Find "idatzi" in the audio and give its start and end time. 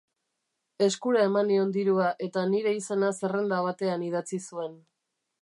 4.09-4.43